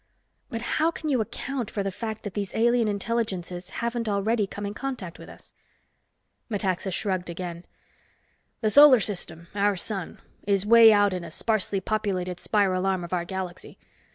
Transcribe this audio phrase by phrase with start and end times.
[0.49, 4.65] "But how can you account for the fact that these alien intelligences haven't already come
[4.65, 5.53] in contact with us?"
[6.49, 7.65] Metaxa shrugged again.
[8.61, 13.13] "The Solar System, our sun, is way out in a sparsely populated spiral arm of
[13.13, 13.77] our galaxy.